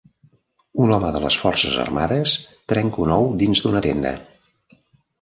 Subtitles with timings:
[0.85, 2.35] Un home de les forces armades
[2.75, 4.19] trenca un ou dins d'una tenda